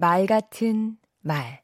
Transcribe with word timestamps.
말 0.00 0.24
같은 0.24 0.96
말 1.20 1.60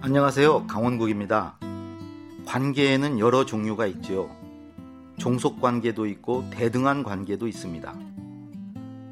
안녕하세요. 0.00 0.66
강원국입니다. 0.66 1.56
관계에는 2.46 3.20
여러 3.20 3.46
종류가 3.46 3.86
있지요. 3.86 4.28
종속 5.18 5.60
관계도 5.60 6.06
있고 6.06 6.50
대등한 6.50 7.04
관계도 7.04 7.46
있습니다. 7.46 7.94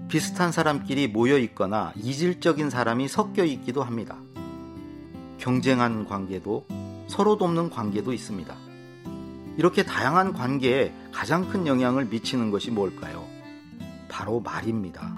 비슷한 0.08 0.50
사람끼리 0.50 1.06
모여 1.06 1.38
있거나 1.38 1.92
이질적인 1.94 2.68
사람이 2.68 3.06
섞여 3.06 3.44
있기도 3.44 3.84
합니다. 3.84 4.18
경쟁한 5.38 6.08
관계도 6.08 6.66
서로 7.06 7.36
돕는 7.36 7.70
관계도 7.70 8.12
있습니다. 8.12 8.61
이렇게 9.56 9.82
다양한 9.84 10.32
관계에 10.32 10.92
가장 11.12 11.48
큰 11.48 11.66
영향을 11.66 12.06
미치는 12.06 12.50
것이 12.50 12.70
뭘까요? 12.70 13.26
바로 14.08 14.40
말입니다. 14.40 15.14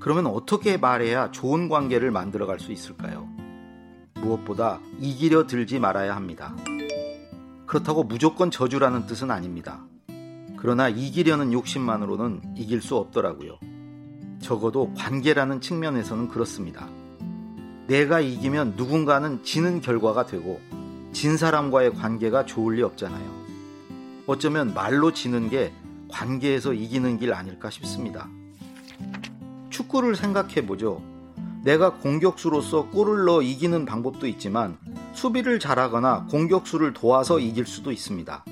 그러면 0.00 0.26
어떻게 0.26 0.76
말해야 0.76 1.30
좋은 1.30 1.68
관계를 1.68 2.10
만들어갈 2.10 2.60
수 2.60 2.72
있을까요? 2.72 3.28
무엇보다 4.14 4.80
이기려 5.00 5.46
들지 5.46 5.78
말아야 5.78 6.14
합니다. 6.14 6.54
그렇다고 7.66 8.04
무조건 8.04 8.50
저주라는 8.50 9.06
뜻은 9.06 9.30
아닙니다. 9.30 9.84
그러나 10.56 10.88
이기려는 10.88 11.52
욕심만으로는 11.52 12.54
이길 12.56 12.80
수 12.80 12.96
없더라고요. 12.96 13.58
적어도 14.40 14.92
관계라는 14.94 15.60
측면에서는 15.60 16.28
그렇습니다. 16.28 16.88
내가 17.86 18.20
이기면 18.20 18.74
누군가는 18.76 19.42
지는 19.44 19.80
결과가 19.80 20.26
되고 20.26 20.60
진 21.16 21.38
사람과의 21.38 21.94
관계가 21.94 22.44
좋을 22.44 22.74
리 22.74 22.82
없잖아요. 22.82 23.46
어쩌면 24.26 24.74
말로 24.74 25.14
지는 25.14 25.48
게 25.48 25.72
관계에서 26.10 26.74
이기는 26.74 27.18
길 27.18 27.32
아닐까 27.32 27.70
싶습니다. 27.70 28.28
축구를 29.70 30.14
생각해 30.14 30.66
보죠. 30.66 31.00
내가 31.64 31.94
공격수로서 31.94 32.90
골을 32.90 33.24
넣어 33.24 33.40
이기는 33.40 33.86
방법도 33.86 34.26
있지만 34.26 34.76
수비를 35.14 35.58
잘하거나 35.58 36.26
공격수를 36.26 36.92
도와서 36.92 37.38
이길 37.38 37.64
수도 37.64 37.92
있습니다. 37.92 38.44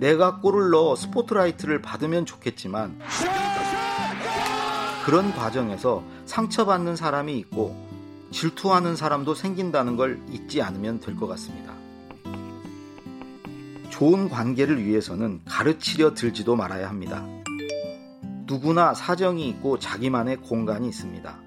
내가 0.00 0.40
골을 0.40 0.70
넣어 0.70 0.96
스포트라이트를 0.96 1.80
받으면 1.80 2.26
좋겠지만 2.26 2.98
그런 5.06 5.32
과정에서 5.32 6.02
상처받는 6.26 6.96
사람이 6.96 7.38
있고 7.38 7.76
질투하는 8.32 8.96
사람도 8.96 9.36
생긴다는 9.36 9.96
걸 9.96 10.20
잊지 10.32 10.60
않으면 10.60 10.98
될 10.98 11.14
것 11.14 11.28
같습니다. 11.28 11.83
좋은 13.94 14.28
관계를 14.28 14.84
위해서는 14.84 15.40
가르치려 15.44 16.14
들지도 16.14 16.56
말아야 16.56 16.88
합니다. 16.88 17.24
누구나 18.44 18.92
사정이 18.92 19.48
있고 19.50 19.78
자기만의 19.78 20.38
공간이 20.38 20.88
있습니다. 20.88 21.38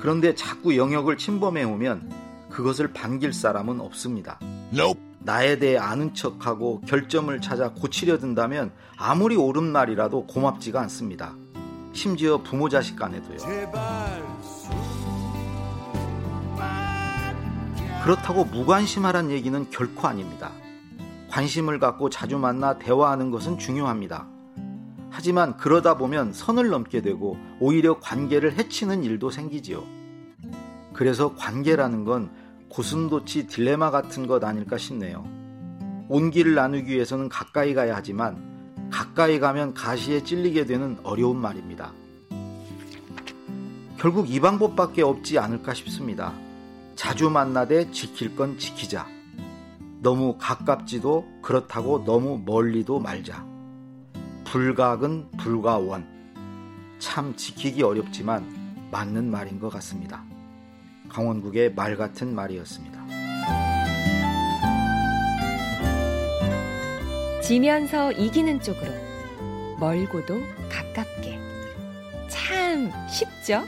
그런데 0.00 0.34
자꾸 0.34 0.76
영역을 0.76 1.16
침범해 1.16 1.62
오면 1.62 2.12
그것을 2.50 2.92
반길 2.92 3.32
사람은 3.32 3.80
없습니다. 3.80 4.40
Nope. 4.72 5.00
나에 5.20 5.60
대해 5.60 5.78
아는 5.78 6.12
척하고 6.12 6.80
결점을 6.80 7.40
찾아 7.40 7.70
고치려 7.72 8.18
든다면 8.18 8.72
아무리 8.96 9.36
옳은 9.36 9.62
말이라도 9.62 10.26
고맙지가 10.26 10.80
않습니다. 10.80 11.36
심지어 11.92 12.42
부모 12.42 12.68
자식 12.68 12.96
간에도요. 12.96 13.36
그렇다고 18.02 18.44
무관심하란 18.44 19.30
얘기는 19.30 19.70
결코 19.70 20.08
아닙니다. 20.08 20.50
관심을 21.30 21.78
갖고 21.78 22.08
자주 22.10 22.38
만나 22.38 22.78
대화하는 22.78 23.30
것은 23.30 23.58
중요합니다. 23.58 24.26
하지만 25.10 25.56
그러다 25.56 25.96
보면 25.96 26.32
선을 26.32 26.68
넘게 26.68 27.00
되고 27.00 27.36
오히려 27.60 27.98
관계를 28.00 28.58
해치는 28.58 29.02
일도 29.04 29.30
생기지요. 29.30 29.82
그래서 30.92 31.34
관계라는 31.34 32.04
건 32.04 32.30
고슴도치 32.68 33.46
딜레마 33.46 33.90
같은 33.90 34.26
것 34.26 34.44
아닐까 34.44 34.76
싶네요. 34.76 35.24
온기를 36.08 36.54
나누기 36.54 36.92
위해서는 36.92 37.28
가까이 37.28 37.74
가야 37.74 37.96
하지만 37.96 38.88
가까이 38.90 39.38
가면 39.40 39.74
가시에 39.74 40.22
찔리게 40.22 40.66
되는 40.66 40.98
어려운 41.02 41.38
말입니다. 41.38 41.92
결국 43.98 44.30
이 44.30 44.38
방법밖에 44.40 45.02
없지 45.02 45.38
않을까 45.38 45.74
싶습니다. 45.74 46.34
자주 46.94 47.30
만나되 47.30 47.90
지킬 47.90 48.36
건 48.36 48.58
지키자. 48.58 49.15
너무 50.00 50.36
가깝지도 50.38 51.26
그렇다고 51.42 52.04
너무 52.04 52.40
멀리도 52.44 53.00
말자. 53.00 53.46
불각은 54.44 55.30
불가원. 55.38 56.06
참 56.98 57.34
지키기 57.36 57.82
어렵지만 57.82 58.88
맞는 58.90 59.30
말인 59.30 59.58
것 59.58 59.68
같습니다. 59.70 60.24
강원국의 61.08 61.74
말 61.74 61.96
같은 61.96 62.34
말이었습니다. 62.34 62.96
지면서 67.42 68.10
이기는 68.12 68.60
쪽으로 68.60 68.90
멀고도 69.78 70.40
가깝게 70.68 71.38
참 72.28 72.90
쉽죠? 73.08 73.64